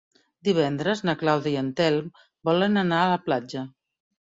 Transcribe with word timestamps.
Divendres 0.47 1.03
na 1.09 1.15
Clàudia 1.21 1.55
i 1.57 1.61
en 1.67 1.71
Telm 1.83 2.11
volen 2.53 2.87
anar 2.87 3.07
a 3.07 3.17
la 3.17 3.25
platja. 3.31 3.69